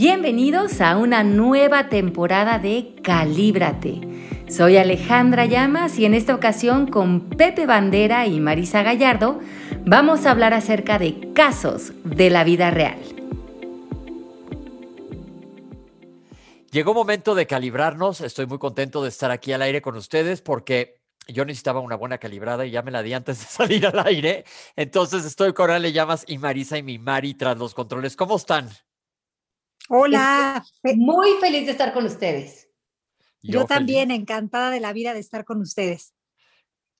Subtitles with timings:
[0.00, 4.00] Bienvenidos a una nueva temporada de Calíbrate.
[4.48, 9.40] Soy Alejandra Llamas y en esta ocasión con Pepe Bandera y Marisa Gallardo
[9.84, 12.98] vamos a hablar acerca de casos de la vida real.
[16.70, 18.22] Llegó momento de calibrarnos.
[18.22, 22.16] Estoy muy contento de estar aquí al aire con ustedes porque yo necesitaba una buena
[22.16, 24.46] calibrada y ya me la di antes de salir al aire.
[24.76, 28.16] Entonces estoy con Ale Llamas y Marisa y mi Mari tras los controles.
[28.16, 28.70] ¿Cómo están?
[29.92, 30.64] Hola.
[30.94, 32.68] muy feliz de estar con ustedes.
[33.42, 36.14] Yo, también, encantada de la vida de estar con ustedes.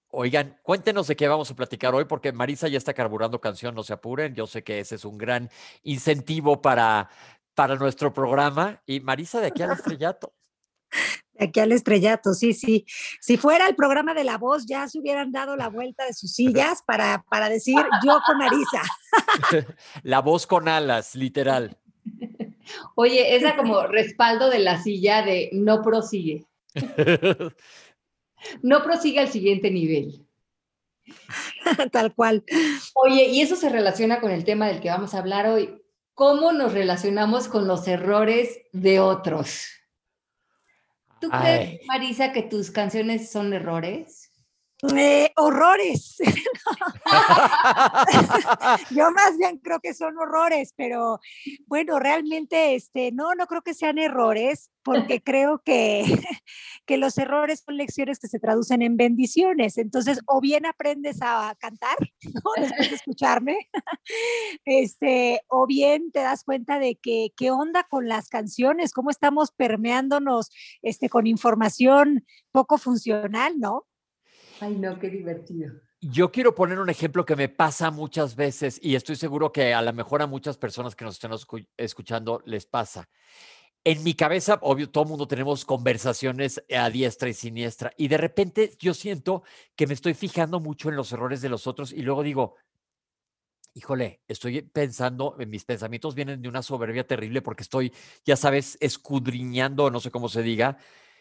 [0.09, 3.85] Oigan, cuéntenos de qué vamos a platicar hoy, porque Marisa ya está carburando canción, no
[3.85, 4.35] se apuren.
[4.35, 5.49] Yo sé que ese es un gran
[5.85, 7.09] incentivo para,
[7.55, 8.83] para nuestro programa.
[8.87, 10.35] Y Marisa, de aquí al estrellato.
[11.35, 12.85] De aquí al estrellato, sí, sí.
[13.19, 16.35] Si fuera el programa de la voz, ya se hubieran dado la vuelta de sus
[16.35, 18.83] sillas para, para decir yo con Marisa.
[20.03, 21.80] la voz con alas, literal.
[22.95, 26.47] Oye, esa como respaldo de la silla de no prosigue.
[28.63, 30.27] No prosigue al siguiente nivel.
[31.93, 32.43] Tal cual.
[32.95, 35.83] Oye, y eso se relaciona con el tema del que vamos a hablar hoy.
[36.15, 39.67] ¿Cómo nos relacionamos con los errores de otros?
[41.21, 44.30] ¿Tú crees, Marisa, que tus canciones son errores?
[44.97, 46.17] Eh, horrores.
[48.91, 51.21] Yo más bien creo que son horrores, pero
[51.67, 54.83] bueno, realmente este, no, no creo que sean errores, porque
[55.25, 56.05] creo que,
[56.87, 59.79] que los errores son lecciones que se traducen en bendiciones.
[59.79, 61.97] Entonces, o bien aprendes a cantar,
[62.57, 63.57] después de escucharme,
[64.65, 69.53] este, o bien te das cuenta de que qué onda con las canciones, cómo estamos
[69.53, 70.51] permeándonos
[70.83, 73.87] este, con información poco funcional, ¿no?
[74.61, 75.73] Ay, no, qué divertido.
[76.03, 79.83] Yo quiero poner un ejemplo que me pasa muchas veces y estoy seguro que a
[79.83, 81.33] lo mejor a muchas personas que nos están
[81.77, 83.09] escuchando les pasa.
[83.85, 88.19] En mi cabeza, obvio, todo el mundo tenemos conversaciones a diestra y siniestra y de
[88.19, 89.43] repente yo siento
[89.75, 92.57] que me estoy fijando mucho en los errores de los otros y luego digo,
[93.75, 97.93] híjole, estoy pensando, mis pensamientos vienen de una soberbia terrible porque estoy,
[98.25, 100.77] ya sabes, escudriñando, no sé cómo se diga,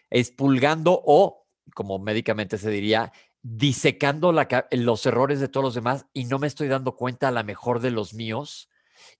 [0.09, 4.33] expulgando o, como médicamente se diría, disecando
[4.71, 7.79] los errores de todos los demás y no me estoy dando cuenta a la mejor
[7.79, 8.69] de los míos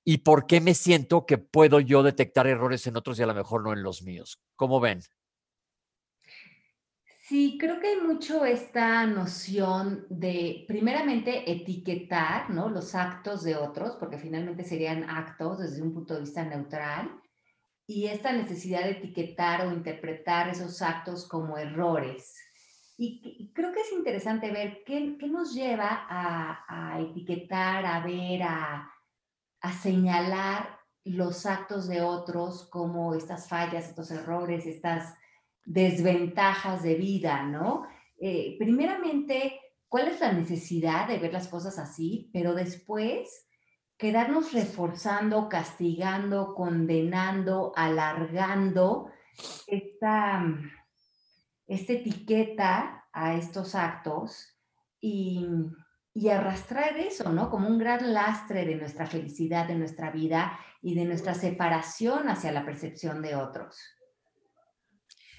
[0.03, 3.33] y por qué me siento que puedo yo detectar errores en otros y a lo
[3.33, 4.41] mejor no en los míos.
[4.55, 5.01] ¿Cómo ven?
[7.29, 12.69] Sí, creo que hay mucho esta noción de, primeramente, etiquetar ¿no?
[12.69, 17.21] los actos de otros, porque finalmente serían actos desde un punto de vista neutral,
[17.85, 22.35] y esta necesidad de etiquetar o interpretar esos actos como errores.
[23.01, 28.91] Y, creo que es interesante ver qué, qué nos lleva a, etiquetar, a ver, a,
[29.61, 35.15] a, señalar los actos de otros como estas fallas, estos errores, estas
[35.63, 37.87] desventajas de vida, ¿no?
[38.19, 42.29] Eh, primeramente, ¿cuál es la necesidad de ver las cosas así?
[42.33, 43.47] Pero después,
[43.97, 49.09] quedarnos reforzando, castigando, condenando, alargando
[49.67, 50.43] esta
[51.69, 54.57] esta etiqueta a estos actos
[54.99, 55.45] y,
[56.29, 57.49] arrastrar eso, ¿no?
[57.49, 62.51] Como un gran lastre de nuestra felicidad, de nuestra vida y de nuestra separación hacia
[62.51, 63.77] la percepción de otros.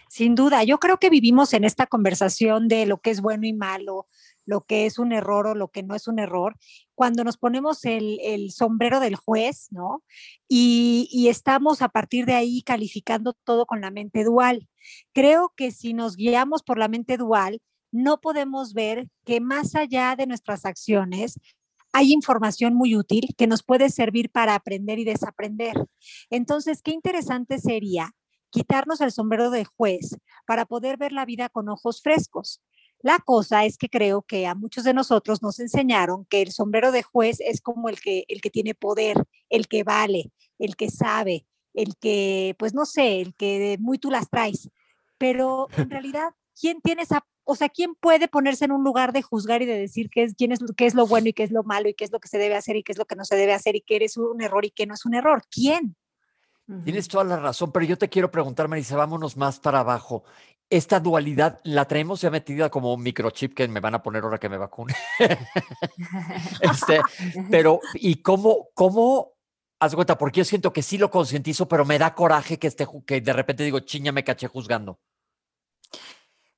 [0.08, 3.52] Sin duda, yo creo que vivimos en esta conversación de lo que es bueno y
[3.52, 4.08] malo,
[4.46, 6.56] lo que es un error o lo que no es un error,
[6.94, 10.02] cuando nos ponemos el, sombrero del juez, ¿no?
[10.48, 14.68] Y, estamos a partir de ahí calificando todo con la mente dual.
[15.12, 17.60] Creo que si nos guiamos por la mente dual,
[17.92, 21.38] no podemos ver que más allá de nuestras acciones
[21.92, 25.74] hay información muy útil que nos puede servir para aprender y desaprender.
[26.30, 28.14] Entonces, qué interesante sería
[28.50, 32.60] quitarnos el sombrero de juez para poder ver la vida con ojos frescos.
[33.02, 36.92] La cosa es que creo que a muchos de nosotros nos enseñaron que el sombrero
[36.92, 39.16] de juez es como el que, el que tiene poder,
[39.48, 44.10] el que vale, el que sabe, el que, pues no sé, el que muy tú
[44.10, 44.68] las traes.
[45.18, 46.30] Pero en realidad,
[46.60, 49.78] ¿quién tiene esa, o sea, quién puede ponerse en un lugar de juzgar y de
[49.78, 51.94] decir qué es, quién es, qué es lo bueno y qué es lo malo y
[51.94, 53.54] qué es lo que se debe hacer y qué es lo que no se debe
[53.54, 55.42] hacer y qué es un error y qué no es un error?
[55.50, 55.96] ¿Quién?
[56.84, 60.24] Tienes toda la razón, pero yo te quiero preguntar, Marisa, vámonos más para abajo
[60.70, 64.38] esta dualidad la traemos ya metida como un microchip que me van a poner ahora
[64.38, 64.94] que me vacune.
[66.60, 67.00] este,
[67.50, 69.32] pero, ¿y cómo, cómo,
[69.80, 70.16] haz cuenta?
[70.16, 73.32] Porque yo siento que sí lo concientizo, pero me da coraje que, esté, que de
[73.32, 75.00] repente digo, chiña, me caché juzgando.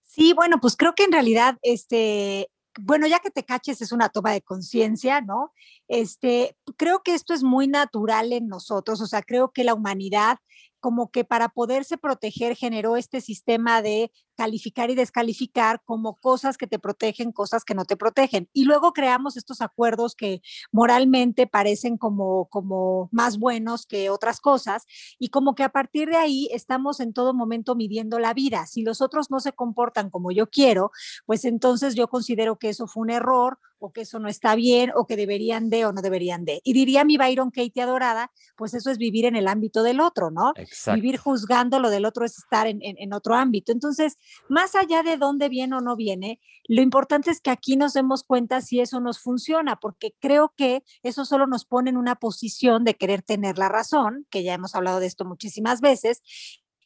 [0.02, 4.08] Sí, bueno, pues creo que en realidad, este, bueno, ya que te caches es una
[4.08, 5.52] toma de conciencia, ¿no?
[5.88, 10.38] este, creo que esto es muy natural en nosotros, o sea, creo que la humanidad
[10.80, 16.66] como que para poderse proteger generó este sistema de calificar y descalificar como cosas que
[16.66, 18.48] te protegen, cosas que no te protegen.
[18.52, 24.84] Y luego creamos estos acuerdos que moralmente parecen como, como más buenos que otras cosas
[25.18, 28.66] y como que a partir de ahí estamos en todo momento midiendo la vida.
[28.66, 30.90] Si los otros no se comportan como yo quiero,
[31.26, 34.92] pues entonces yo considero que eso fue un error o que eso no está bien
[34.94, 36.60] o que deberían de o no deberían de.
[36.62, 40.30] Y diría mi Byron Katie adorada, pues eso es vivir en el ámbito del otro,
[40.30, 40.52] ¿no?
[40.94, 43.72] Vivir juzgando lo del otro es estar en, en, otro ámbito.
[43.72, 47.92] Entonces, más allá de dónde viene o no viene, lo importante es que aquí nos
[47.92, 52.16] demos cuenta si eso nos funciona, porque creo que eso solo nos pone en una
[52.16, 56.22] posición de querer tener la razón, que ya hemos hablado de esto muchísimas veces,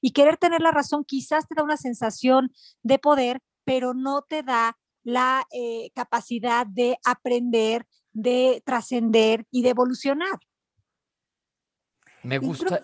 [0.00, 2.52] y querer tener la razón quizás te da una sensación
[2.82, 9.70] de poder, pero no te da la eh, capacidad de aprender, de trascender y de
[9.70, 10.40] evolucionar.
[12.22, 12.82] Me gusta.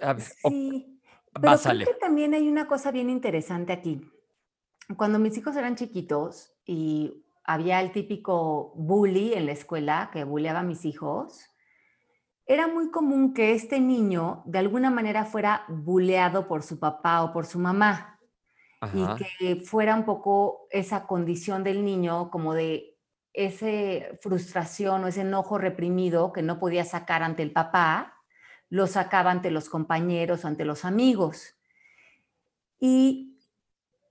[0.49, 1.01] sí,
[1.33, 4.01] pero creo que también hay una cosa bien interesante aquí.
[4.97, 10.61] Cuando mis hijos eran chiquitos y había el típico bully en la escuela que bulleaba
[10.61, 11.47] a mis hijos,
[12.47, 17.33] era muy común que este niño de alguna manera fuera bulleado por su papá o
[17.33, 18.19] por su mamá
[18.93, 22.99] y que fuera un poco esa condición del niño como de
[23.33, 28.19] esa frustración o ese enojo reprimido que no podía sacar ante el papá,
[28.69, 31.55] lo sacaba ante los compañeros o ante los amigos.
[32.81, 33.32] Y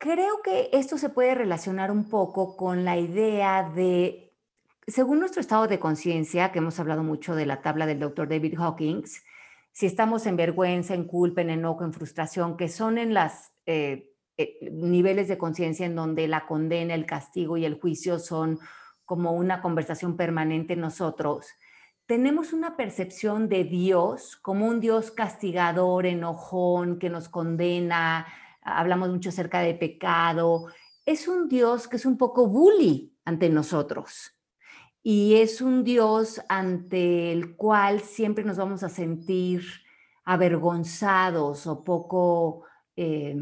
[0.01, 4.33] creo que esto se puede relacionar un poco con la idea de,
[4.87, 8.57] según nuestro estado de conciencia, que hemos hablado mucho de la tabla del doctor David
[8.57, 9.23] Hawkins,
[9.71, 13.53] si estamos en vergüenza, en culpa, en enojo, en frustración, que son en las...
[13.65, 14.07] Eh,
[14.37, 18.59] eh, niveles de conciencia en donde la condena, el castigo y el juicio son
[19.05, 21.47] como una conversación permanente en nosotros,
[22.07, 28.25] tenemos una percepción de Dios como un Dios castigador, enojón, que nos condena,
[28.61, 30.67] hablamos mucho acerca de pecado,
[31.05, 34.37] es un Dios que es un poco bully ante nosotros.
[35.03, 39.63] Y es un Dios ante el cual siempre nos vamos a sentir
[40.23, 42.65] avergonzados o poco
[42.95, 43.35] eh,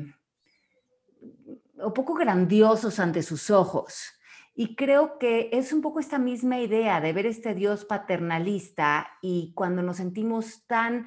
[1.81, 4.13] o poco grandiosos ante sus ojos.
[4.55, 9.53] Y creo que es un poco esta misma idea de ver este Dios paternalista y
[9.55, 11.05] cuando nos sentimos tan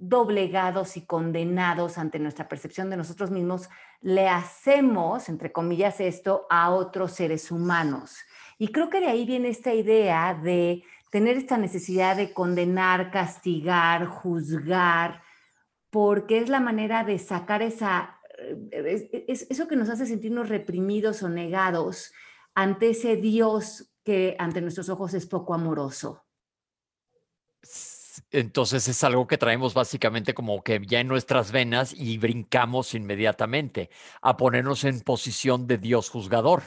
[0.00, 3.68] doblegados y condenados ante nuestra percepción de nosotros mismos,
[4.00, 8.16] le hacemos, entre comillas, esto a otros seres humanos.
[8.58, 14.06] Y creo que de ahí viene esta idea de tener esta necesidad de condenar, castigar,
[14.06, 15.22] juzgar,
[15.90, 18.20] porque es la manera de sacar esa
[18.70, 22.12] es, eso que nos hace sentirnos reprimidos o negados
[22.54, 26.24] ante ese Dios que ante nuestros ojos es poco amoroso.
[28.30, 33.90] Entonces es algo que traemos básicamente como que ya en nuestras venas y brincamos inmediatamente
[34.22, 36.62] a ponernos en posición de Dios juzgador.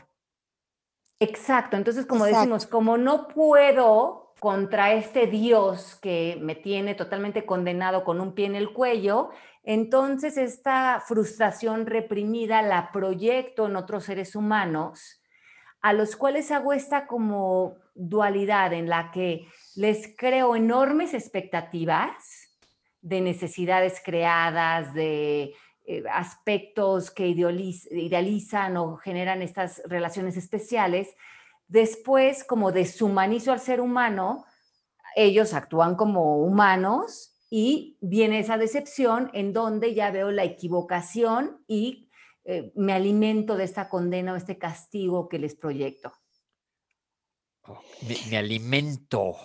[1.19, 8.03] Exacto, entonces como decimos, como no puedo contra este Dios que me tiene totalmente condenado
[8.03, 9.29] con un pie en el cuello,
[9.63, 15.22] entonces, esta frustración reprimida la proyecto en otros seres humanos,
[15.83, 22.49] a los cuales hago esta como dualidad en la que les creo enormes expectativas
[23.01, 25.53] de necesidades creadas, de
[25.85, 31.13] eh, aspectos que idealizan o generan estas relaciones especiales.
[31.67, 34.45] Después, como deshumanizo al ser humano,
[35.17, 42.02] ellos actúan como humanos y viene esa decepción en donde ya veo la equivocación y
[42.45, 46.11] eh, me alimento de esta condena o este castigo que les proyecto.
[47.65, 47.79] Oh,
[48.29, 49.35] me, alimento.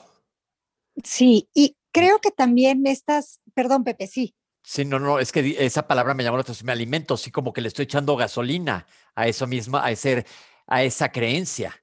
[1.05, 4.35] Sí, y creo que también estas, perdón Pepe, sí.
[4.65, 7.53] Sí, no, no, es que esa palabra me llamó la atención, me alimento, sí, como
[7.53, 10.27] que le estoy echando gasolina a eso mismo, a, ese,
[10.67, 11.75] a esa creencia.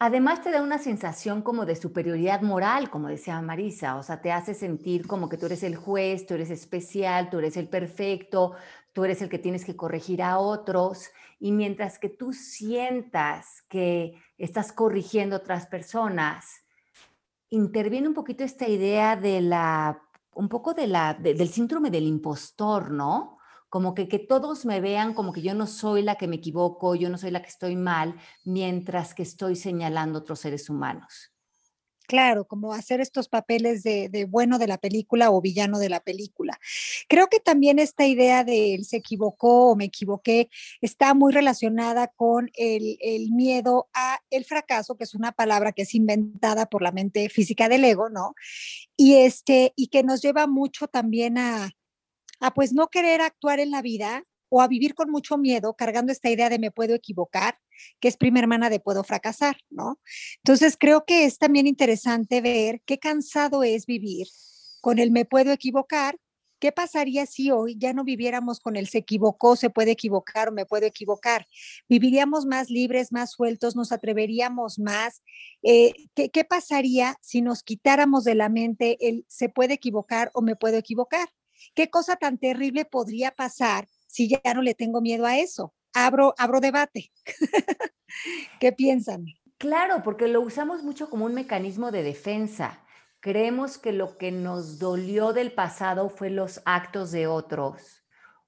[0.00, 4.30] Además te da una sensación como de superioridad moral, como decía Marisa, o sea, te
[4.30, 8.54] hace sentir como que tú eres el juez, tú eres especial, tú eres el perfecto,
[8.98, 14.20] tú eres el que tienes que corregir a otros, y mientras que tú sientas que
[14.38, 16.64] estás corrigiendo a otras personas,
[17.48, 20.02] interviene un poquito esta idea de la,
[20.34, 23.38] un poco de la, del síndrome del impostor, ¿no?
[23.68, 26.96] como que, que todos me vean como que yo no soy la que me equivoco,
[26.96, 31.37] yo no soy la que estoy mal, mientras que estoy señalando otros seres humanos.
[32.08, 36.58] Claro, como hacer estos papeles de, bueno de la película o villano de la película.
[37.06, 40.48] Creo que también esta idea de él se equivocó o me equivoqué
[40.80, 45.82] está muy relacionada con el, el, miedo a el fracaso, que es una palabra que
[45.82, 48.34] es inventada por la mente física del ego, ¿no?
[48.96, 51.72] Y, este, y que nos lleva mucho también a,
[52.40, 56.12] a pues no querer actuar en la vida o a vivir con mucho miedo, cargando
[56.12, 57.58] esta idea de me puedo equivocar,
[58.00, 59.98] que es prima hermana de puedo fracasar, ¿no?
[60.38, 64.26] Entonces creo que es también interesante ver qué cansado es vivir
[64.80, 66.16] con el me puedo equivocar.
[66.60, 70.52] ¿Qué pasaría si hoy ya no viviéramos con el se equivocó, se puede equivocar o
[70.52, 71.46] me puedo equivocar?
[71.88, 75.22] ¿Viviríamos más libres, más sueltos, nos atreveríamos más?
[75.62, 80.42] Eh, ¿qué, ¿Qué pasaría si nos quitáramos de la mente el se puede equivocar o
[80.42, 81.28] me puedo equivocar?
[81.74, 85.72] ¿Qué cosa tan terrible podría pasar si ya no le tengo miedo a eso?
[85.94, 87.12] Abro, abro debate.
[88.60, 89.26] ¿Qué piensan?
[89.58, 92.80] Claro, porque lo usamos mucho como un mecanismo de defensa.
[93.20, 98.04] Creemos que lo que nos dolió del pasado fue los actos de otros.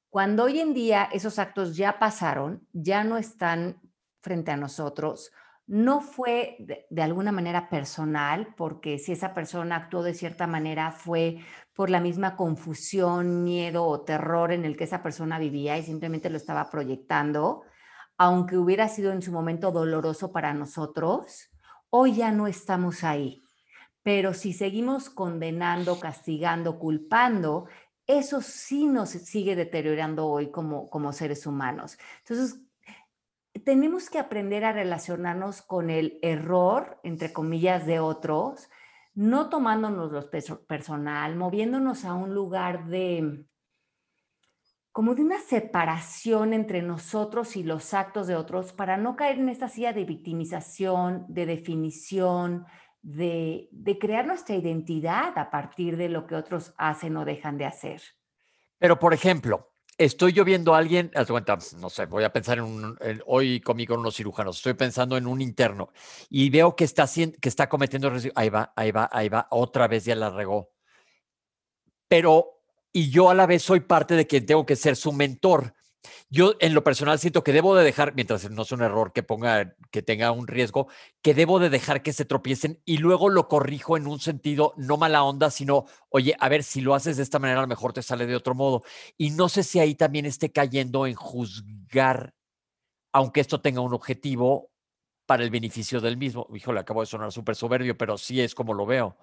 [0.09, 3.81] Cuando hoy en día esos actos ya pasaron, ya no están
[4.23, 5.33] frente a nosotros,
[5.70, 11.38] no fue de, alguna manera personal, porque si esa persona actuó de cierta manera fue
[11.74, 16.28] por la misma confusión, miedo o terror en el que esa persona vivía y simplemente
[16.28, 17.62] lo estaba proyectando,
[18.18, 21.52] aunque hubiera sido en su momento doloroso para nosotros,
[21.88, 23.40] hoy ya no estamos ahí.
[24.02, 27.68] Pero si seguimos condenando, castigando, culpando,
[28.08, 31.96] eso sí nos sigue deteriorando hoy como, como seres humanos.
[32.24, 32.60] Entonces,
[33.64, 38.69] tenemos que aprender a relacionarnos con el error, entre comillas, de otros,
[39.14, 40.26] no tomándonos los
[40.66, 43.45] personal, moviéndonos a un lugar de
[44.92, 49.49] como de una separación entre nosotros y los actos de otros para no caer en
[49.49, 52.66] esta silla de victimización, de definición,
[53.00, 57.66] de, de crear nuestra identidad a partir de lo que otros hacen o dejan de
[57.66, 58.02] hacer.
[58.78, 59.69] Pero, por ejemplo,
[60.04, 63.87] estoy yo viendo a alguien, cuenta, no sé, voy a pensar en, un, hoy comí
[63.87, 65.90] con unos cirujanos, estoy pensando en un interno
[66.30, 70.07] y veo que está, que está cometiendo, ahí va, ahí va, ahí va, otra vez
[70.07, 70.71] ya la regó.
[72.09, 75.75] Pero, y yo a la vez soy parte de quien tengo que ser su mentor.
[76.30, 79.23] Yo en lo personal siento que debo de dejar, mientras no es un error que
[79.23, 80.88] ponga, que tenga un riesgo,
[81.23, 84.97] que debo de dejar que se tropiecen y luego lo corrijo en un sentido no
[84.97, 87.92] mala onda, sino, oye, a ver, si lo haces de esta manera, a lo mejor
[87.92, 88.83] te sale de otro modo.
[89.19, 92.35] Y no sé si ahí también esté cayendo en juzgar,
[93.12, 94.71] aunque esto tenga un objetivo
[95.26, 96.47] para el beneficio del mismo.
[96.54, 99.16] Híjole, acabo de sonar súper soberbio, pero sí es como lo veo.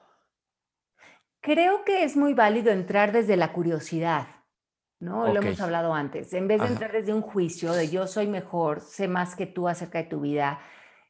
[1.41, 4.36] Creo que es muy válido entrar desde la curiosidad.
[4.99, 5.31] ¿No?
[5.31, 6.33] Lo hemos hablado antes.
[6.33, 9.67] En vez de entrar desde un juicio de yo soy mejor, sé más que tú
[9.67, 10.59] acerca de tu vida,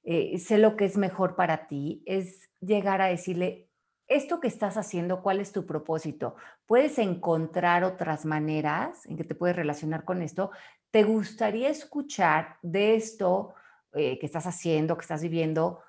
[0.03, 3.69] eh, sé lo que es mejor para ti, es llegar a decirle,
[4.07, 6.35] esto que estás haciendo, ¿cuál es tu propósito?
[6.65, 10.51] Puedes encontrar otras maneras en que te puedes relacionar con esto.
[10.91, 13.53] ¿Te gustaría escuchar de esto
[13.93, 15.81] eh, que estás haciendo, que estás viviendo?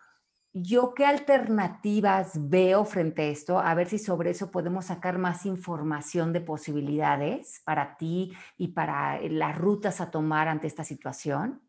[0.62, 3.58] ¿Yo qué alternativas veo frente a esto?
[3.58, 9.18] A ver si sobre eso podemos sacar más información de posibilidades para ti y para
[9.18, 11.62] eh, las rutas a tomar ante esta situación.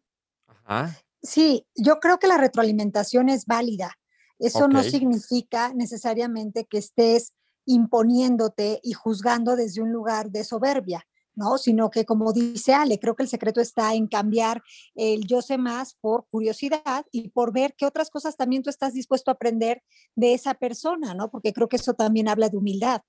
[1.21, 3.97] Sí, yo creo que la retroalimentación es válida.
[4.39, 7.33] Eso no significa necesariamente que estés
[7.65, 11.05] imponiéndote y juzgando desde un lugar de soberbia.
[11.39, 11.57] ¿No?
[11.57, 14.61] Sino que como dice Ale, creo que el secreto está en cambiar
[14.93, 18.93] el yo sé más por curiosidad y por ver qué otras cosas también tú estás
[18.93, 19.81] dispuesto a aprender
[20.15, 21.31] de esa persona, ¿no?
[21.31, 23.01] Porque creo que eso también habla de humildad.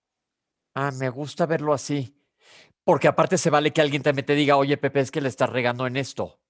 [0.75, 2.17] Ah, me gusta verlo así.
[2.85, 5.51] Porque aparte se vale que alguien también te diga, oye, Pepe, es que le estás
[5.51, 6.41] regando en esto.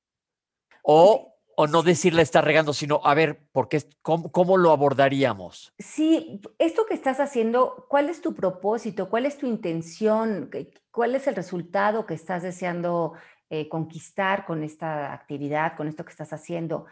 [0.82, 5.74] O o no decirle está regando, sino a ver, ¿por qué, cómo, lo abordaríamos?
[5.78, 9.10] Sí, esto que estás haciendo, ¿cuál es tu propósito?
[9.10, 10.48] ¿Cuál es tu intención?
[10.90, 13.12] ¿Cuál es el resultado que estás deseando
[13.50, 16.86] eh, conquistar con esta actividad, con esto que estás haciendo?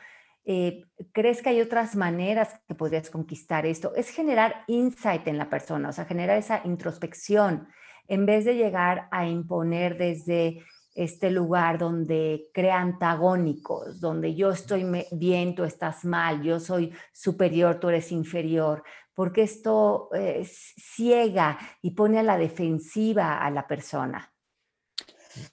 [0.45, 3.95] Eh, ¿Crees que hay otras maneras que podrías conquistar esto?
[3.97, 7.69] Es generar insight en la persona, o sea, generar esa introspección,
[8.07, 10.63] en vez de llegar a imponer desde
[10.99, 17.79] este lugar donde crea antagónicos, donde yo estoy bien, tú estás mal, yo soy superior,
[17.79, 18.83] tú eres inferior,
[19.15, 24.35] porque esto eh, ciega y pone a la defensiva a la persona.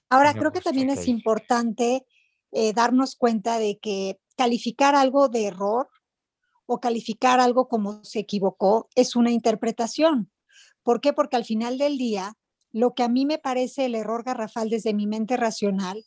[0.09, 2.07] Ahora, creo que también es importante
[2.51, 5.89] eh, darnos cuenta de que calificar algo de error
[6.65, 10.31] o calificar algo como se equivocó es una interpretación.
[10.81, 11.13] ¿Por qué?
[11.13, 12.35] Porque al final del día
[12.75, 16.05] lo que a mí me parece el error garrafal desde mi mente racional,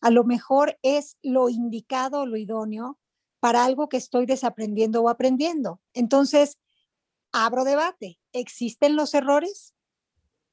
[0.00, 2.98] a lo mejor es lo indicado o lo idóneo
[3.38, 5.80] para algo que estoy desaprendiendo o aprendiendo.
[5.94, 6.58] Entonces,
[7.30, 8.18] abro debate.
[8.32, 9.76] ¿Existen los errores?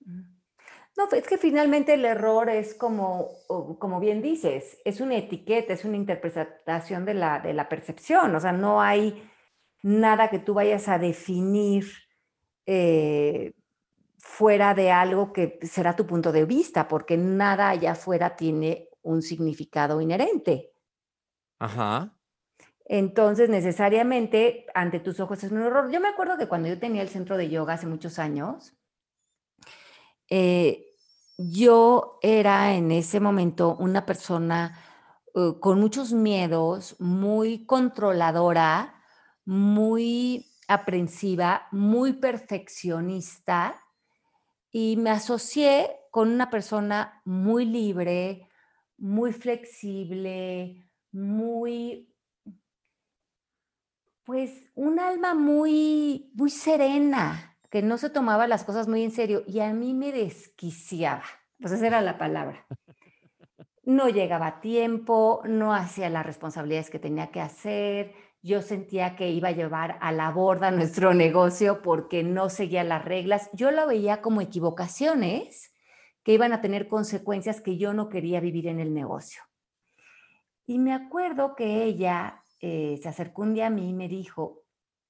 [0.05, 3.29] No, es que finalmente el error es como,
[3.79, 8.39] como bien dices, es una etiqueta, es una interpretación de la, de la percepción, o
[8.39, 9.27] sea, no hay
[9.81, 11.85] nada que tú vayas a definir
[12.67, 13.53] eh,
[14.27, 19.21] fuera de algo que será tu punto de vista, porque nada allá afuera tiene un
[19.21, 20.73] significado inherente.
[21.59, 22.13] Ajá.
[22.85, 25.89] Entonces, necesariamente, ante tus ojos es un error.
[25.91, 28.73] Yo me acuerdo que cuando yo tenía el centro de yoga hace muchos años,
[30.29, 30.93] eh,
[31.37, 34.77] yo era en ese momento una persona
[35.35, 39.01] uh, con muchos miedos, muy controladora,
[39.45, 43.86] muy aprensiva, muy perfeccionista
[44.79, 48.47] y me asocié con una persona muy libre,
[48.95, 52.13] muy flexible, muy
[54.23, 59.41] pues un alma muy, muy serena, que no se tomaba las cosas muy en serio
[59.47, 61.23] y a mí me desquiciaba,
[61.59, 62.67] pues esa era la palabra.
[63.81, 69.29] No llegaba a tiempo, no hacía las responsabilidades que tenía que hacer, yo sentía que
[69.29, 73.87] iba a llevar a la borda nuestro negocio porque no seguía las reglas, yo lo
[73.87, 75.73] veía como equivocaciones
[76.23, 79.41] que iban a tener consecuencias que yo no quería vivir en el negocio.
[80.65, 84.65] Y me acuerdo que ella eh, se acercó un día a mí y me dijo,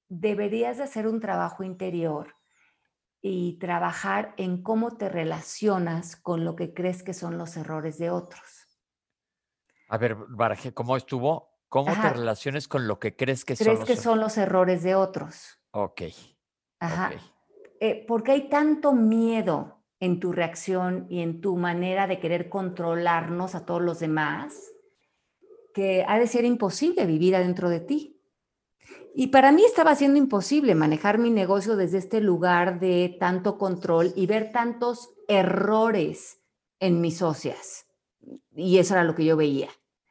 [0.08, 2.34] deberías de hacer un trabajo interior
[3.20, 8.10] y trabajar en cómo te relacionas con lo que crees que son los errores de
[8.10, 8.68] otros.
[9.88, 11.57] A ver, Baraje, ¿cómo estuvo?
[11.68, 14.94] ¿Cómo te relaciones con lo que crees que son los que son los errores de
[14.94, 15.58] otros?
[15.72, 16.02] Ok.
[16.80, 17.12] Ajá.
[17.80, 23.54] Eh, porque hay tanto miedo en tu reacción y en tu manera de querer controlarnos
[23.54, 24.72] a todos los demás
[25.74, 28.20] que ha de ser imposible vivir adentro de ti.
[29.14, 34.12] Y para mí estaba siendo imposible manejar mi negocio desde este lugar de tanto control
[34.16, 36.40] y ver tantos errores
[36.80, 37.86] en mis socias.
[38.54, 39.68] Y eso era lo que yo veía.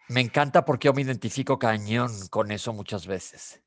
[0.09, 3.61] Me encanta porque yo me identifico cañón con eso muchas veces.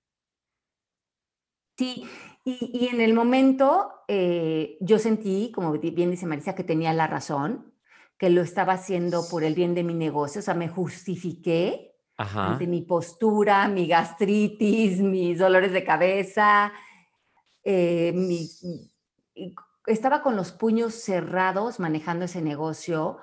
[1.77, 2.05] Sí,
[2.45, 7.75] y, en el momento eh, yo sentí, como bien dice Marisa, que tenía la razón,
[8.19, 12.67] que lo estaba haciendo por el bien de mi negocio, o sea, me justifiqué ante
[12.67, 16.71] mi postura, mi gastritis, mis dolores de cabeza.
[17.65, 18.15] Eh,
[19.87, 23.19] estaba con los puños cerrados manejando ese negocio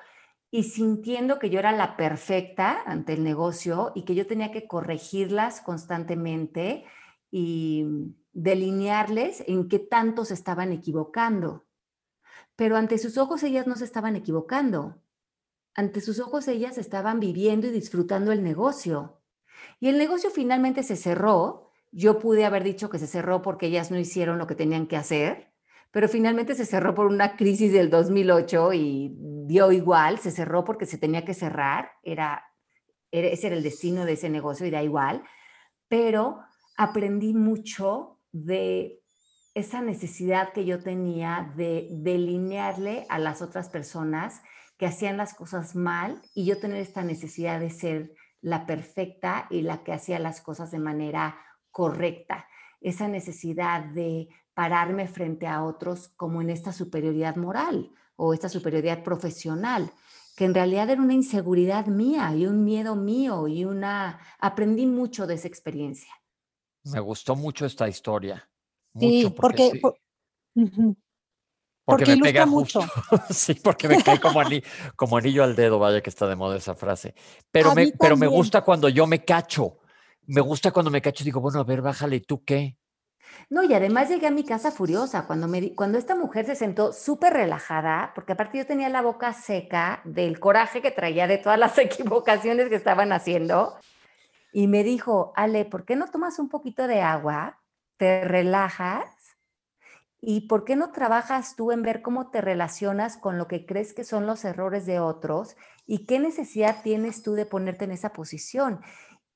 [0.49, 4.67] y sintiendo que yo era la perfecta ante el negocio y que yo tenía que
[4.67, 6.86] corregirlas constantemente
[7.29, 7.86] y
[8.33, 11.65] delinearles en qué tanto se estaban equivocando.
[12.55, 15.01] Pero ante sus ojos ellas no se estaban equivocando
[15.77, 19.21] ante sus ojos ellas estaban viviendo y disfrutando el negocio.
[19.79, 21.69] Y el negocio finalmente se cerró.
[21.91, 24.97] Yo pude haber dicho que se cerró porque ellas no hicieron lo que tenían que
[24.97, 25.53] hacer,
[25.91, 30.86] pero finalmente se cerró por una crisis del 2008 y dio igual, se cerró porque
[30.86, 32.43] se tenía que cerrar, era,
[33.12, 35.23] ese era el destino de ese negocio y da igual,
[35.88, 36.39] pero
[36.78, 39.02] aprendí mucho de
[39.56, 44.41] esa necesidad que yo tenía de delinearle a las otras personas
[44.78, 49.62] que hacían las cosas mal y yo tener esta necesidad de ser la perfecta y
[49.62, 51.39] la que hacía las cosas de manera
[51.71, 52.47] correcta.
[52.82, 59.04] Esa necesidad de pararme frente a otros como en esta superioridad moral o esta superioridad
[59.04, 59.91] profesional,
[60.36, 64.20] que en realidad era una inseguridad mía y un miedo mío y una...
[64.39, 66.12] Aprendí mucho de esa experiencia.
[66.86, 68.50] Me gustó mucho esta historia.
[69.00, 69.80] sí, porque...
[71.86, 72.80] Porque, me pega mucho.
[73.30, 74.41] sí, porque me cae como,
[74.96, 77.13] como anillo al dedo, vaya que está de moda esa frase.
[77.52, 79.78] Pero, me, pero me gusta cuando yo me cacho.
[80.26, 82.76] Me gusta cuando me cacho y digo, bueno, a ver, bájale, ¿tú qué?
[83.49, 86.93] No, y además llegué a mi casa furiosa cuando, me, cuando esta mujer se sentó
[86.93, 91.59] súper relajada, porque aparte yo tenía la boca seca del coraje que traía de todas
[91.59, 93.75] las equivocaciones que estaban haciendo,
[94.51, 97.59] y me dijo, Ale, ¿por qué no tomas un poquito de agua,
[97.97, 99.17] te relajas
[100.19, 103.93] ¿Y por qué no trabajas tú en ver cómo te relacionas con lo que crees
[103.93, 108.13] que son los errores de otros y qué necesidad tienes tú de ponerte en esa
[108.13, 108.81] posición?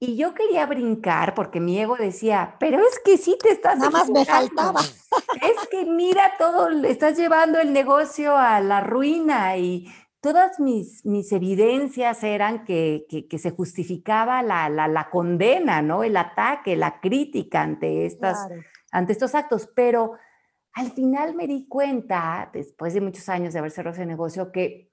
[0.03, 3.77] Y yo quería brincar porque mi ego decía, pero es que sí te estás...
[3.77, 4.81] Nada más me faltaba.
[4.81, 11.31] Es que mira todo, estás llevando el negocio a la ruina y todas mis, mis
[11.31, 16.03] evidencias eran que, que, se justificaba la, la, la, condena, ¿no?
[16.03, 18.47] El ataque, la crítica ante, estas,
[18.91, 20.13] ante estos actos, pero
[20.73, 24.90] al final me di cuenta, después de muchos años de haber cerrado ese negocio, que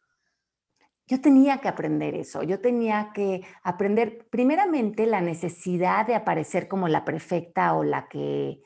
[1.09, 6.87] yo tenía que aprender eso, yo tenía que aprender primeramente la necesidad de aparecer como
[6.87, 8.61] la perfecta o la que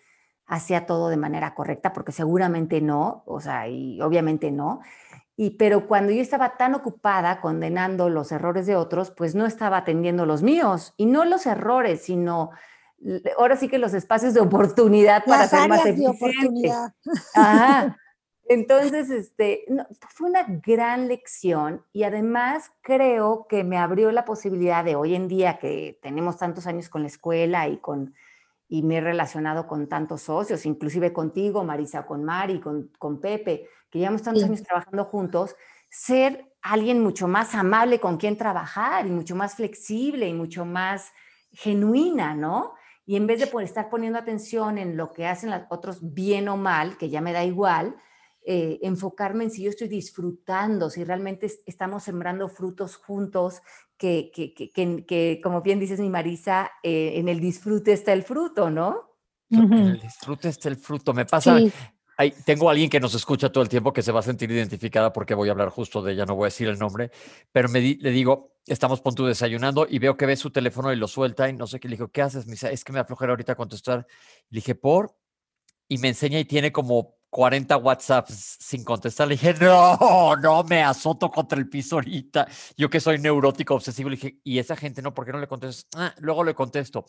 [0.47, 4.81] hacía todo de manera correcta, porque seguramente no, o sea, y obviamente no.
[5.37, 9.79] Y, pero cuando yo estaba tan ocupada condenando los errores de otros, pues no estaba
[9.79, 10.93] atendiendo los míos.
[10.99, 12.51] Y no los errores, sino
[13.39, 16.71] ahora sí que los espacios de oportunidad para ser más eficiente.
[18.53, 19.65] Entonces, este,
[20.11, 25.27] fue una gran lección y además creo que me abrió la posibilidad de hoy en
[25.27, 28.15] día que tenemos tantos años con la escuela y con
[28.69, 33.69] y me he relacionado con tantos socios, inclusive contigo, Marisa, con Mari, con, con Pepe,
[33.91, 35.57] que llevamos tantos años trabajando juntos,
[35.91, 41.13] ser alguien mucho más amable con quien trabajar y mucho más flexible y mucho más
[41.53, 42.73] genuina, ¿no?
[43.05, 46.49] Y en vez de por estar poniendo atención en lo que hacen los otros bien
[46.49, 47.97] o mal, que ya me da igual,
[48.45, 53.63] eh, enfocarme en si yo estoy disfrutando, si realmente estamos sembrando frutos juntos,
[53.97, 58.25] que, que, que, que como bien dices mi Marisa, eh, en el disfrute está el
[58.25, 59.17] fruto, ¿no?
[59.49, 61.15] En el disfrute está el fruto.
[61.15, 61.59] Me pasa,
[62.45, 65.35] tengo alguien que nos escucha todo el tiempo que se va a sentir identificada porque
[65.35, 67.11] voy a hablar justo de ella, no voy a decir el nombre,
[67.53, 71.09] pero me le digo, estamos punto desayunando y veo que ve su teléfono y lo
[71.09, 71.89] suelta y no sé qué.
[71.89, 72.47] Le digo, ¿qué haces?
[72.47, 74.07] Me dice, es que me aflojera ahorita contestar.
[74.51, 75.15] Le dije, ¿por?
[75.89, 79.27] Y me enseña y tiene como 40 WhatsApps sin contestar.
[79.27, 82.47] Le dije, no, no, me azoto contra el piso ahorita.
[82.77, 85.49] Yo que soy neurótico, obsesivo, le dije, y esa gente no, ¿por qué no le
[85.49, 85.87] contestas?
[85.97, 87.07] Ah, luego le contesto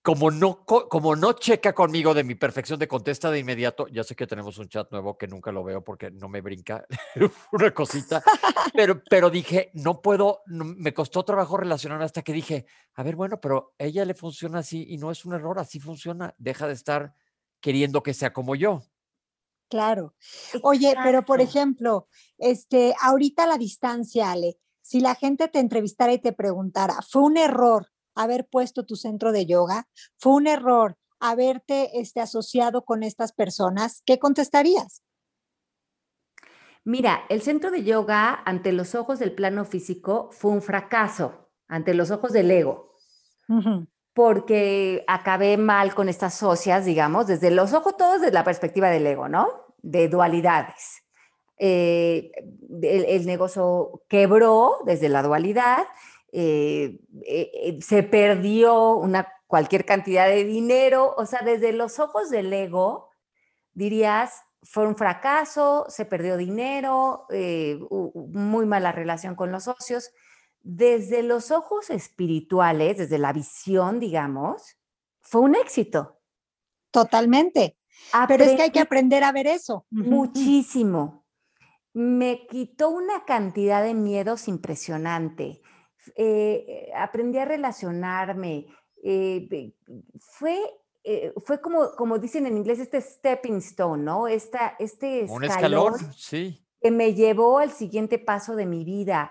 [0.00, 4.14] como no, como no checa conmigo de mi perfección de contesta de inmediato, ya sé
[4.14, 6.84] que tenemos un chat nuevo que nunca lo veo porque no me brinca
[7.52, 8.22] una cosita,
[8.74, 13.40] pero, pero dije, no puedo, me costó trabajo relacionarme hasta que dije, a ver, bueno,
[13.40, 17.14] pero ella le funciona así y no es un error, así funciona, deja de estar
[17.64, 18.82] queriendo que sea como yo.
[19.70, 20.14] Claro.
[20.60, 26.12] Oye, pero por ejemplo, este, ahorita a la distancia, Ale, si la gente te entrevistara
[26.12, 29.88] y te preguntara, ¿fue un error haber puesto tu centro de yoga?
[30.18, 34.02] ¿Fue un error haberte este, asociado con estas personas?
[34.04, 35.02] ¿Qué contestarías?
[36.84, 41.94] Mira, el centro de yoga ante los ojos del plano físico fue un fracaso, ante
[41.94, 42.92] los ojos del ego,
[44.14, 49.06] porque acabé mal con estas socias, digamos, desde los ojos todos desde la perspectiva del
[49.06, 49.48] ego, ¿no?
[49.82, 51.02] De dualidades.
[51.58, 52.32] Eh,
[52.82, 55.84] el negocio quebró desde la dualidad
[56.36, 56.98] eh,
[57.28, 63.10] eh, se perdió una, cualquier cantidad de dinero, o sea, desde los ojos del ego,
[63.72, 67.26] dirías, fue un fracaso, se perdió dinero,
[68.32, 70.10] muy mala relación con los socios.
[70.64, 74.76] Desde los ojos espirituales, desde la visión, digamos,
[75.20, 76.18] fue un éxito.
[76.90, 77.78] Totalmente.
[78.26, 79.86] Pero es que hay que aprender a ver eso.
[79.90, 81.24] Muchísimo.
[81.92, 85.62] Me quitó una cantidad de miedos impresionante
[86.16, 88.66] eh, aprendí a relacionarme.
[89.02, 89.72] Eh,
[90.18, 90.58] fue,
[91.02, 94.28] eh, fue como, como dicen en inglés, este stepping stone, ¿no?
[94.28, 96.64] Esta, este escalón, sí.
[96.80, 99.30] que me llevó al siguiente paso de mi vida.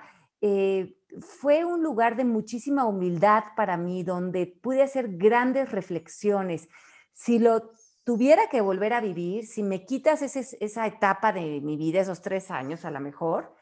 [1.22, 6.68] Fue un lugar de muchísima humildad para mí, donde pude hacer grandes reflexiones.
[7.14, 7.72] Si lo
[8.04, 12.52] tuviera que volver a vivir, si me quitas esa etapa de mi vida, esos tres
[12.52, 13.54] años a lo mejor,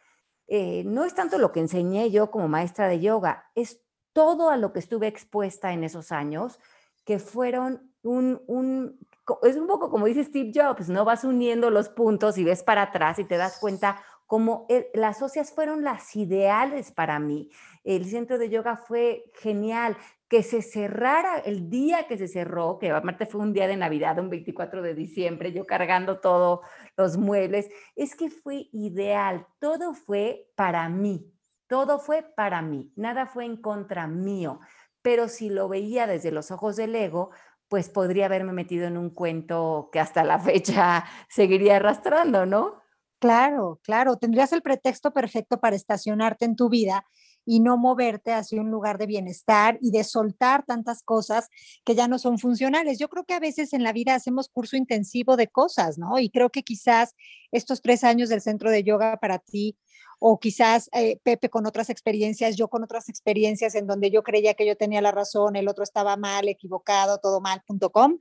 [0.47, 3.81] eh, no es tanto lo que enseñé yo como maestra de yoga, es
[4.13, 6.59] todo a lo que estuve expuesta en esos años,
[7.05, 8.99] que fueron un, un,
[9.43, 11.05] es un poco como dice Steve Jobs, ¿no?
[11.05, 15.19] Vas uniendo los puntos y ves para atrás y te das cuenta cómo e, las
[15.19, 17.49] socias fueron las ideales para mí.
[17.83, 19.97] El centro de yoga fue genial
[20.29, 24.19] que se cerrara el día que se cerró, que aparte fue un día de Navidad,
[24.19, 26.61] un 24 de diciembre, yo cargando todos
[26.95, 31.29] los muebles, es que fue ideal, todo fue para mí,
[31.67, 34.61] todo fue para mí, nada fue en contra mío,
[35.01, 37.31] pero si lo veía desde los ojos del ego,
[37.67, 42.81] pues podría haberme metido en un cuento que hasta la fecha seguiría arrastrando, ¿no?
[43.21, 47.05] Claro, claro, tendrías el pretexto perfecto para estacionarte en tu vida
[47.45, 51.47] y no moverte hacia un lugar de bienestar y de soltar tantas cosas
[51.85, 52.97] que ya no son funcionales.
[52.97, 56.17] Yo creo que a veces en la vida hacemos curso intensivo de cosas, ¿no?
[56.17, 57.13] Y creo que quizás
[57.51, 59.77] estos tres años del centro de yoga para ti
[60.17, 64.55] o quizás eh, Pepe con otras experiencias, yo con otras experiencias en donde yo creía
[64.55, 68.17] que yo tenía la razón, el otro estaba mal, equivocado, todo mal.com.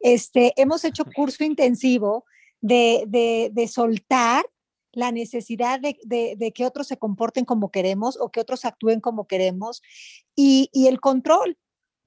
[0.00, 2.24] Este, hemos hecho curso intensivo
[2.60, 4.44] de, de, de soltar
[4.92, 9.82] la necesidad de, que otros se comporten como queremos o que otros actúen como queremos
[10.34, 11.58] y, el control.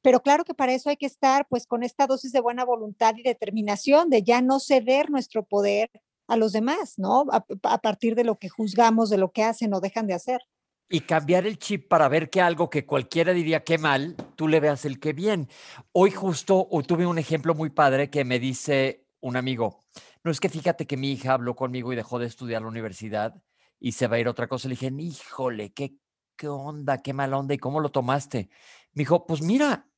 [0.01, 3.15] Pero claro que para eso hay que estar pues con esta dosis de buena voluntad
[3.15, 5.89] y determinación de ya no ceder nuestro poder
[6.27, 7.25] a los demás, ¿no?
[7.31, 10.41] A, partir de lo que juzgamos, de lo que hacen o dejan de hacer.
[10.89, 14.59] y cambiar el chip para ver que algo que cualquiera diría que mal, tú le
[14.59, 15.47] veas el que bien.
[15.93, 19.79] Hoy justo tuve un ejemplo muy padre que me dice un amigo,
[20.23, 23.35] no es que fíjate que mi hija habló conmigo y dejó de estudiar la universidad
[23.79, 24.67] y se va a ir a otra cosa.
[24.67, 25.97] Le dije, híjole, qué,
[26.35, 28.49] qué onda, qué mala onda y cómo lo tomaste.
[28.93, 29.89] Me dijo, pues mira,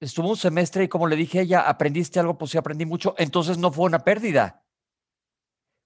[0.00, 3.14] estuvo un semestre y como le dije a ella, aprendiste algo, pues sí aprendí mucho,
[3.18, 4.62] entonces no fue una pérdida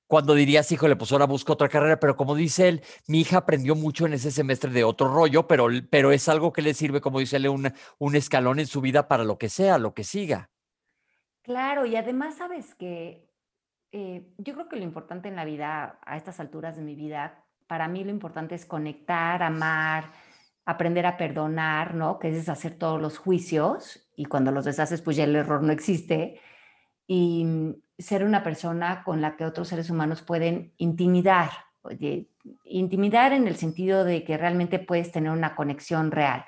[0.06, 3.74] cuando dirías, híjole, pues ahora busco otra carrera, pero como dice él, mi hija aprendió
[3.74, 7.18] mucho en ese semestre de otro rollo, pero, pero es algo que le sirve, como
[7.18, 10.50] dice él, un, un escalón en su vida para lo que sea, lo que siga.
[11.42, 13.25] Claro, y además sabes que
[13.92, 17.44] eh, yo creo que lo importante en la vida, a estas alturas de mi vida,
[17.66, 20.12] para mí lo importante es conectar, amar,
[20.64, 22.18] aprender a perdonar, ¿no?
[22.18, 25.72] Que es deshacer todos los juicios y cuando los deshaces, pues ya el error no
[25.72, 26.40] existe.
[27.06, 27.46] Y
[27.98, 31.50] ser una persona con la que otros seres humanos pueden intimidar,
[32.64, 36.44] intimidar en el sentido de que realmente puedes tener una conexión real.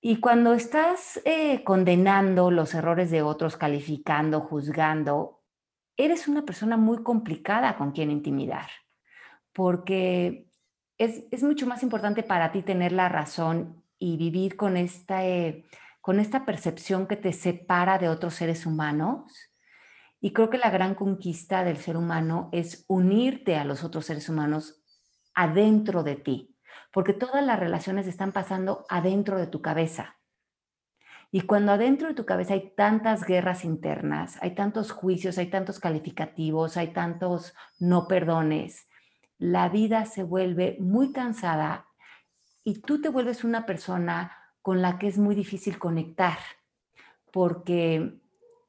[0.00, 5.41] Y cuando estás eh, condenando los errores de otros, calificando, juzgando,
[5.96, 8.70] eres una persona muy complicada con quien intimidar,
[9.52, 10.46] porque
[10.98, 15.64] es, es mucho más importante para ti tener la razón y vivir con esta, eh,
[16.00, 19.52] con esta percepción que te separa de otros seres humanos
[20.24, 24.28] y creo que la gran conquista del ser humano es unirte a los otros seres
[24.28, 24.80] humanos
[25.34, 26.56] adentro de ti,
[26.92, 30.18] porque todas las relaciones están pasando adentro de tu cabeza.
[31.34, 35.80] Y cuando adentro de tu cabeza hay tantas guerras internas, hay tantos juicios, hay tantos
[35.80, 38.86] calificativos, hay tantos no perdones,
[39.38, 41.88] la vida se vuelve muy cansada
[42.62, 46.38] y tú te vuelves una persona con la que es muy difícil conectar,
[47.32, 48.20] porque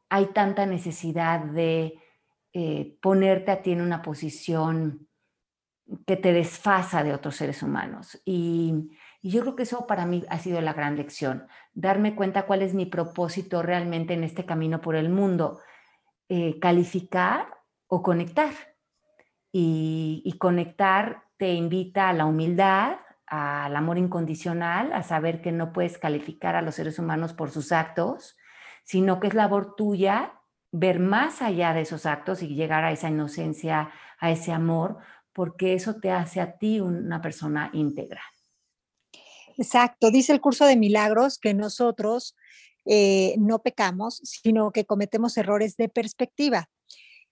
[0.09, 1.99] hay tanta necesidad de
[2.53, 5.09] eh, ponerte a ti en una posición
[6.07, 8.21] que te desfasa de otros seres humanos.
[8.25, 8.89] Y,
[9.29, 12.73] yo creo que eso para mí ha sido la gran lección, darme cuenta cuál es
[12.73, 15.59] mi propósito realmente en este camino por el mundo,
[16.29, 17.47] eh, calificar
[17.87, 18.51] o conectar.
[19.51, 25.71] Y, y conectar te invita a la humildad, al amor incondicional, a saber que no
[25.71, 28.35] puedes calificar a los seres humanos por sus actos,
[28.83, 30.33] sino que es labor tuya
[30.71, 34.97] ver más allá de esos actos y llegar a esa inocencia, a ese amor,
[35.31, 38.21] porque eso te hace a ti una persona íntegra.
[39.57, 42.35] Exacto, dice el curso de milagros que nosotros
[42.85, 46.69] eh, no pecamos, sino que cometemos errores de perspectiva,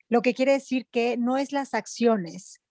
[0.10, 2.62] lo que quiere decir que no es las acciones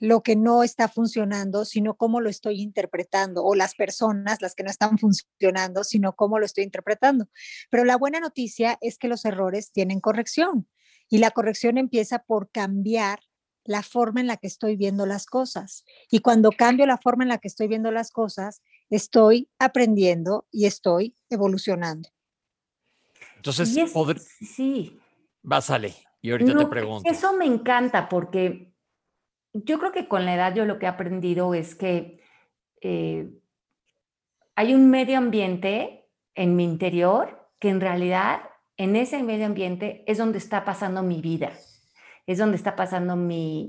[0.00, 4.64] lo que no está funcionando, sino cómo lo estoy interpretando, o las personas, las que
[4.64, 7.28] no están funcionando, sino cómo lo estoy interpretando.
[7.70, 10.66] Pero la buena noticia es que los errores tienen corrección
[11.08, 13.20] y la corrección empieza por cambiar
[13.64, 15.84] la forma en la que estoy viendo las cosas.
[16.10, 20.66] Y cuando cambio la forma en la que estoy viendo las cosas, estoy aprendiendo y
[20.66, 22.08] estoy evolucionando.
[23.36, 23.68] Entonces,
[24.40, 25.00] sí.
[25.42, 27.10] Vas, Ale, y ahorita te pregunto.
[27.10, 28.74] Eso me encanta porque
[29.52, 32.20] yo creo que con la edad yo lo que he aprendido es que
[32.82, 33.30] eh,
[34.54, 38.42] hay un medio ambiente en mi interior que en realidad
[38.76, 41.52] en ese medio ambiente es donde está pasando mi vida,
[42.26, 43.68] es donde está pasando mi,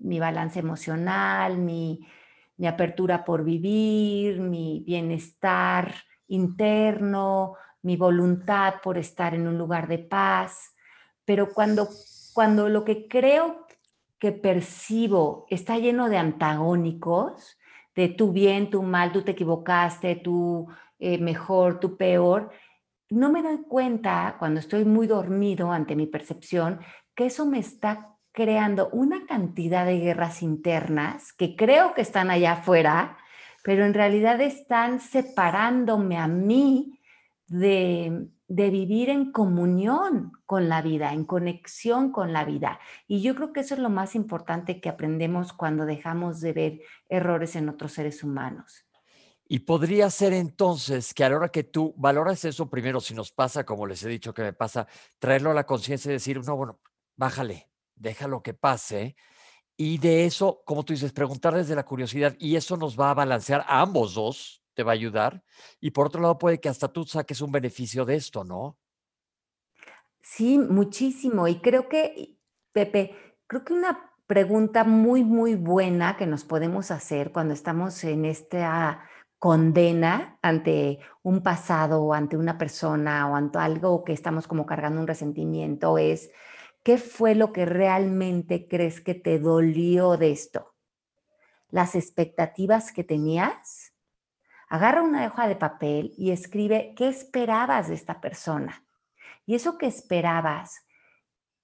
[0.00, 2.06] mi, balance emocional, mi,
[2.56, 5.94] mi apertura por vivir, mi bienestar
[6.28, 10.74] interno, mi voluntad por estar en un lugar de paz.
[11.24, 11.88] Pero cuando,
[12.32, 13.66] cuando lo que creo
[14.18, 17.58] que percibo está lleno de antagónicos,
[17.94, 22.50] de tu bien, tu mal, tú te equivocaste, tú eh, mejor, tú peor,
[23.10, 26.80] no me doy cuenta cuando estoy muy dormido ante mi percepción
[27.14, 32.52] que eso me está creando una cantidad de guerras internas que creo que están allá
[32.52, 33.16] afuera,
[33.64, 37.00] pero en realidad están separándome a mí
[37.46, 42.78] de, de vivir en comunión con la vida, en conexión con la vida.
[43.08, 46.80] Y yo creo que eso es lo más importante que aprendemos cuando dejamos de ver
[47.08, 48.84] errores en otros seres humanos.
[49.48, 53.32] Y podría ser entonces que a la hora que tú valoras eso primero, si nos
[53.32, 54.86] pasa, como les he dicho que me pasa,
[55.18, 56.80] traerlo a la conciencia y decir, no, bueno,
[57.16, 59.16] bájale, déjalo que pase.
[59.76, 63.14] Y de eso, como tú dices, preguntar desde la curiosidad y eso nos va a
[63.14, 65.42] balancear a ambos dos, te va a ayudar.
[65.80, 68.78] Y por otro lado, puede que hasta tú saques un beneficio de esto, ¿no?
[70.22, 71.46] Sí, muchísimo.
[71.48, 72.38] Y creo que,
[72.72, 73.14] Pepe,
[73.46, 79.08] creo que una pregunta muy, muy buena que nos podemos hacer cuando estamos en esta
[79.38, 85.06] condena ante un pasado ante una persona o ante algo que estamos como cargando un
[85.06, 86.30] resentimiento es,
[86.86, 90.76] ¿qué fue lo que realmente crees que te dolió de esto?
[91.70, 93.92] las expectativas que tenías,
[94.68, 98.84] agarra una hoja de papel y escribe qué esperabas de esta persona.
[99.44, 100.86] Y eso que esperabas,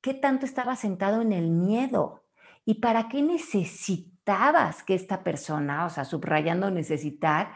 [0.00, 2.24] qué tanto estaba sentado en el miedo
[2.64, 7.54] y para qué necesitabas que esta persona, o sea, subrayando necesitar,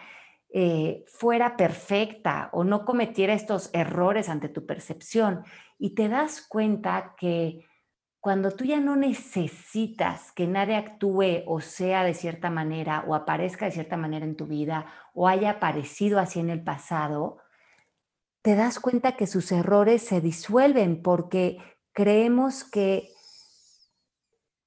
[0.51, 5.45] eh, fuera perfecta o no cometiera estos errores ante tu percepción.
[5.79, 7.67] Y te das cuenta que
[8.21, 13.67] cuando tú ya no necesitas que nadie actúe o sea de cierta manera o aparezca
[13.67, 17.39] de cierta manera en tu vida o haya aparecido así en el pasado,
[18.43, 21.59] te das cuenta que sus errores se disuelven porque
[21.93, 23.11] creemos que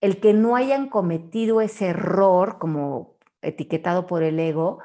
[0.01, 4.79] el que no hayan cometido ese error, como etiquetado por el ego,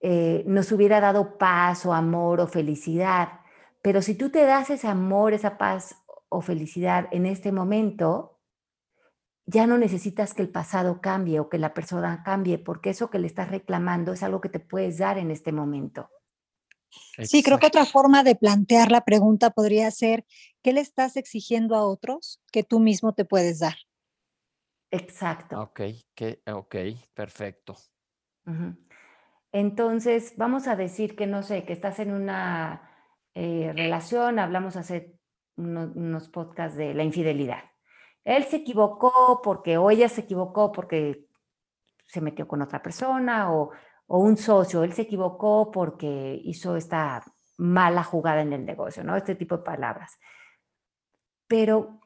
[0.00, 3.40] eh, nos hubiera dado paz o amor o felicidad.
[3.82, 5.96] Pero si tú te das ese amor, esa paz
[6.28, 8.38] o felicidad en este momento,
[9.46, 13.18] ya no necesitas que el pasado cambie o que la persona cambie, porque eso que
[13.18, 16.10] le estás reclamando es algo que te puedes dar en este momento.
[17.22, 20.24] Sí, creo que otra forma de plantear la pregunta podría ser,
[20.62, 23.76] ¿qué le estás exigiendo a otros que tú mismo te puedes dar?
[24.90, 25.60] Exacto.
[25.60, 25.80] Ok,
[26.46, 26.76] ok,
[27.14, 27.76] perfecto.
[29.52, 32.90] Entonces, vamos a decir que, no sé, que estás en una
[33.34, 35.18] eh, relación, hablamos hace
[35.56, 37.64] unos, podcasts de la infidelidad.
[38.24, 41.26] Él se equivocó porque, o ella se equivocó porque
[42.06, 43.70] se metió con otra persona, o
[44.06, 47.22] un socio, él se equivocó porque hizo esta
[47.58, 49.16] mala jugada en el negocio, ¿no?
[49.16, 50.18] Este tipo de palabras.
[51.46, 52.00] Pero,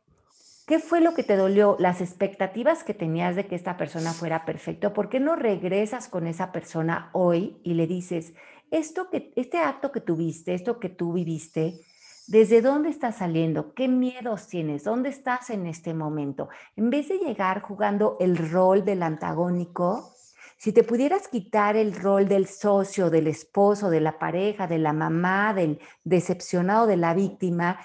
[0.66, 1.76] ¿qué fue lo que te dolió?
[1.78, 4.92] Las expectativas que tenías de que esta persona fuera perfecto.
[4.92, 8.34] ¿Por qué no regresas con esa persona hoy y le dices,
[8.70, 11.80] esto que, este acto que tuviste, esto que tú viviste,
[12.28, 13.74] ¿Desde dónde estás saliendo?
[13.74, 14.84] ¿Qué miedos tienes?
[14.84, 16.48] ¿Dónde estás en este momento?
[16.76, 20.14] En vez de llegar jugando el rol del antagónico,
[20.56, 24.92] si te pudieras quitar el rol del socio, del esposo, de la pareja, de la
[24.92, 27.80] mamá, del decepcionado, de la víctima,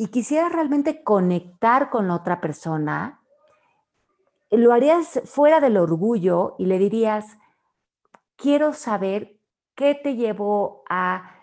[0.00, 3.20] y quisieras realmente conectar con la otra persona,
[4.50, 7.36] lo harías fuera del orgullo y le dirías,
[8.34, 9.36] quiero saber
[9.74, 11.34] qué te llevó a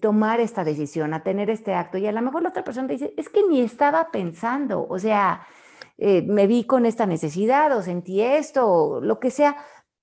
[0.00, 1.98] tomar esta decisión, a tener este acto.
[1.98, 5.00] Y a lo mejor la otra persona te dice, es que ni estaba pensando, o
[5.00, 5.44] sea,
[5.98, 9.56] eh, me vi con esta necesidad o sentí esto, lo que sea,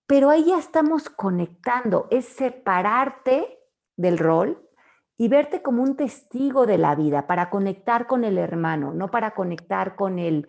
[0.06, 3.58] pero ahí ya estamos conectando, es separarte
[3.96, 4.68] del rol
[5.22, 9.36] y verte como un testigo de la vida para conectar con el hermano, no para
[9.36, 10.48] conectar con el,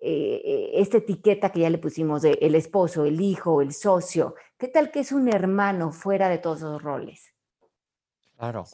[0.00, 4.34] eh, esta etiqueta que ya le pusimos de el esposo, el hijo, el socio.
[4.58, 7.32] ¿Qué tal que es un hermano fuera de todos esos roles?
[8.36, 8.64] Claro,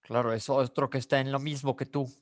[0.00, 2.12] claro, es otro que está en lo mismo que tú.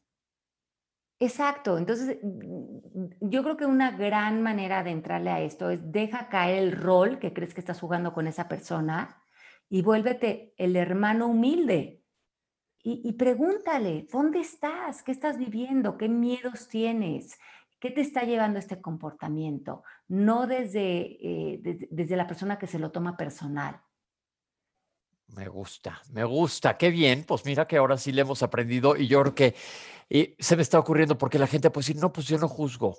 [1.19, 6.29] Exacto, entonces mm, yo creo que una gran manera de entrarle a esto es deja
[6.29, 9.23] caer el rol que crees que estás jugando con esa persona
[9.69, 12.03] y vuélvete el hermano humilde.
[12.89, 15.03] Y, pregúntale, ¿dónde estás?
[15.03, 15.99] ¿Qué estás viviendo?
[15.99, 17.37] ¿Qué miedos tienes?
[17.81, 19.83] ¿Qué te está llevando este comportamiento?
[20.07, 23.83] No desde, eh, desde la persona que se lo toma personal.
[25.35, 27.25] Me gusta, me gusta, qué bien.
[27.25, 29.55] Pues mira que ahora sí le hemos aprendido y yo creo que
[30.39, 32.97] se me está ocurriendo porque la gente puede decir, no, pues yo no juzgo.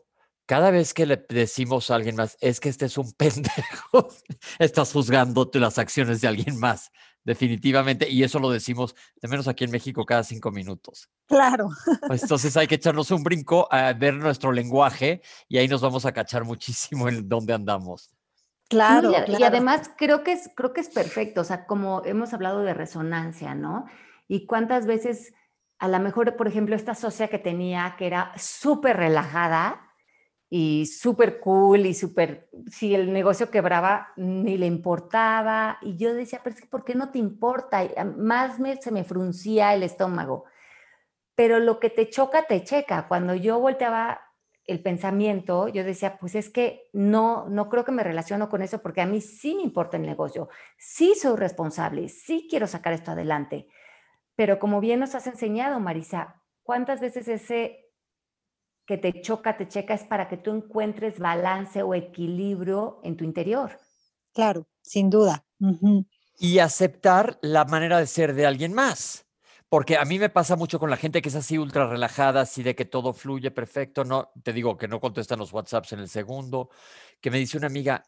[0.47, 4.07] Cada vez que le decimos a alguien más, es que este es un pendejo,
[4.57, 6.89] estás juzgando las acciones de alguien más,
[7.25, 8.09] definitivamente.
[8.09, 11.09] Y eso lo decimos, de menos aquí en México, cada cinco minutos.
[11.27, 11.67] Claro.
[12.09, 16.13] Entonces hay que echarnos un brinco a ver nuestro lenguaje y ahí nos vamos a
[16.13, 18.09] cachar muchísimo en dónde andamos.
[18.69, 22.63] Claro, y, además creo que, es, creo que es perfecto, o sea, como hemos hablado
[22.63, 23.85] de resonancia, ¿no?
[24.27, 25.33] Y cuántas veces,
[25.79, 29.86] a lo mejor, por ejemplo, esta socia que tenía, que era súper relajada
[30.49, 35.77] y súper cool y súper, si el negocio quebraba, ni le importaba.
[35.81, 37.83] Y yo decía, pero es que, ¿por qué no te importa?
[37.83, 40.45] Y más me, se me fruncía el estómago.
[41.35, 43.07] Pero lo que te choca, te checa.
[43.07, 44.21] Cuando yo volteaba
[44.65, 48.81] el pensamiento, yo decía, pues es que no, no creo que me relaciono con eso
[48.81, 53.11] porque a mí sí me importa el negocio, sí soy responsable, sí quiero sacar esto
[53.11, 53.67] adelante.
[54.35, 57.86] Pero como bien nos has enseñado, Marisa, ¿cuántas veces ese
[58.87, 63.25] que te choca, te checa es para que tú encuentres balance o equilibrio en tu
[63.25, 63.77] interior?
[64.33, 65.45] Claro, sin duda.
[66.39, 69.25] Y aceptar la manera de ser de alguien más.
[69.69, 72.63] Porque a mí me pasa mucho con la gente que es así ultra relajada, así
[72.63, 74.05] de que todo fluye perfecto.
[74.05, 76.69] No, te digo que no contestan los WhatsApps en el segundo.
[77.19, 78.05] Que me dice una amiga,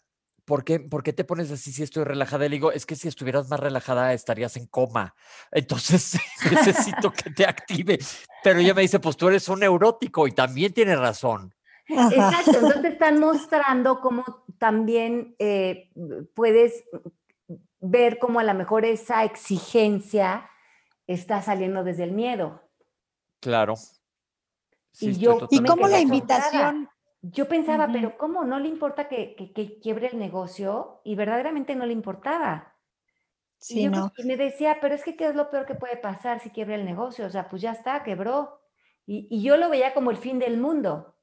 [0.50, 2.48] ¿por qué, ¿por qué te pones así si estoy relajada?
[2.48, 5.14] Y le digo, es que si estuvieras más relajada estarías en coma.
[5.52, 6.18] Entonces
[6.52, 8.00] necesito que te active.
[8.44, 11.54] Pero ella me dice, pues tú eres un neurótico y también tiene razón.
[11.86, 15.92] Exacto, entonces te están mostrando cómo también eh,
[16.34, 16.84] puedes
[17.80, 20.50] ver cómo a lo mejor esa exigencia
[21.06, 22.64] está saliendo desde el miedo.
[23.40, 23.76] Claro.
[25.00, 26.90] y yo, ¿Y cómo la invitación?
[27.22, 28.46] Yo pensaba, pero ¿cómo?
[28.46, 31.02] ¿No le importa que, que, quiebre el negocio?
[31.04, 32.76] Y verdaderamente no le importaba.
[33.58, 34.12] Sí, y, no.
[34.18, 36.76] y me decía, pero es que ¿qué es lo peor que puede pasar si quiebre
[36.76, 37.26] el negocio?
[37.26, 38.62] O sea, pues ya está, quebró.
[39.06, 41.16] Y, y yo lo veía como el fin del mundo.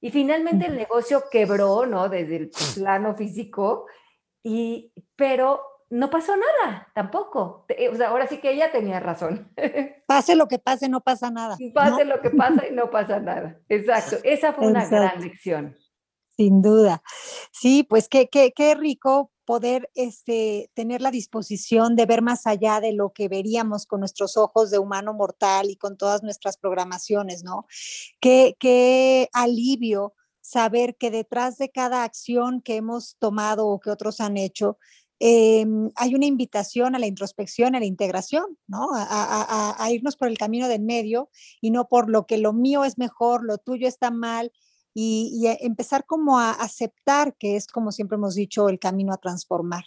[0.00, 2.08] Y finalmente el negocio quebró, ¿no?
[2.08, 3.86] Desde el plano físico,
[4.42, 5.62] y, pero
[5.94, 7.66] no pasó nada tampoco.
[7.68, 9.52] Eh, o sea, ahora sí que ella tenía razón.
[10.06, 11.56] Pase lo que pase, no pasa nada.
[11.72, 13.60] Pase lo que pase y no pasa nada.
[13.68, 14.16] Exacto.
[14.24, 15.76] Esa fue una gran lección.
[16.36, 17.02] Sin duda.
[17.52, 22.80] Sí, pues qué, qué, qué rico poder este, tener la disposición de ver más allá
[22.80, 27.44] de lo que veríamos con nuestros ojos de humano mortal y con todas nuestras programaciones,
[27.44, 27.66] ¿no?
[28.20, 34.20] Qué, qué alivio saber que detrás de cada acción que hemos tomado o que otros
[34.20, 34.78] han hecho,
[35.20, 38.88] Em, hay una invitación a la introspección, a la integración, ¿no?
[38.92, 42.98] A, irnos por el camino del medio y no por lo que lo mío es
[42.98, 44.52] mejor, lo tuyo está mal,
[44.92, 49.84] y, empezar como a aceptar que es, como siempre hemos dicho, el camino a transformar.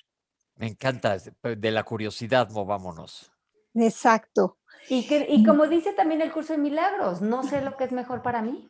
[0.56, 3.32] Me encanta, de la curiosidad movámonos.
[3.74, 4.58] Exacto.
[4.90, 7.92] Y, que, y como dice también el curso de milagros, no sé lo que es
[7.92, 8.70] mejor para mí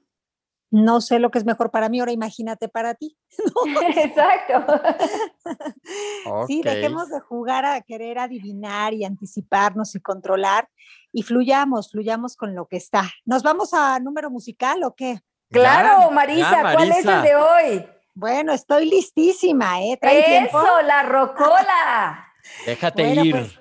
[0.69, 3.17] no sé lo que es mejor para mí, ahora imagínate para ti.
[3.95, 4.65] Exacto.
[6.47, 10.67] Sí, dejemos de jugar a querer adivinar y anticiparnos y controlar
[11.13, 13.09] y fluyamos, fluyamos con lo que está.
[13.25, 15.21] ¿Nos vamos a número musical o qué?
[15.49, 17.87] Claro, Marisa, ¿cuál es el de hoy?
[18.13, 19.97] Bueno, estoy listísima, ¿eh?
[20.01, 22.27] Eso, la rocola.
[22.65, 23.31] Déjate ir.
[23.31, 23.59] Pues,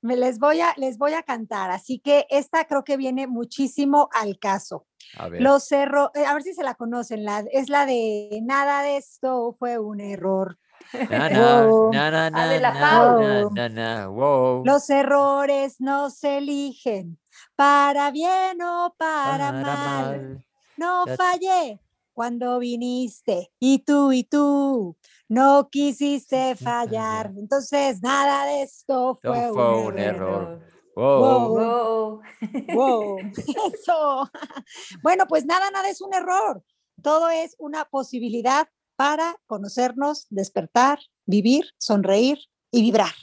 [0.00, 4.08] me les voy a les voy a cantar, así que esta creo que viene muchísimo
[4.12, 4.86] al caso.
[5.16, 5.42] A ver.
[5.42, 8.96] Los errores, eh, a ver si se la conocen, la, es la de nada de
[8.98, 10.58] esto fue un error.
[14.64, 17.18] Los errores no se eligen
[17.56, 20.44] para bien o para, mal.
[20.76, 21.80] No fallé
[22.12, 24.96] cuando viniste y tú y tú
[25.28, 27.32] no quisiste fallar.
[27.36, 30.60] Entonces, nada de esto fue, un, error.
[30.98, 32.22] Wow.
[32.74, 33.18] Wow.
[33.72, 34.30] Eso.
[35.02, 36.62] Bueno, pues nada, nada es un error.
[37.02, 42.38] Todo es una posibilidad para conocernos, despertar, vivir, sonreír
[42.72, 43.14] y vibrar.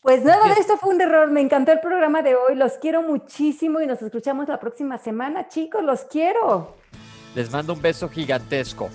[0.00, 1.28] Pues nada de esto fue un error.
[1.30, 2.54] Me encantó el programa de hoy.
[2.54, 5.48] Los quiero muchísimo y nos escuchamos la próxima semana.
[5.48, 6.76] Chicos, los quiero.
[7.34, 8.88] Les mando un beso gigantesco.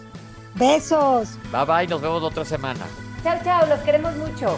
[0.56, 1.38] Besos.
[1.52, 2.86] Bye bye, nos vemos otra semana.
[3.22, 4.58] Chao, chao, los queremos mucho.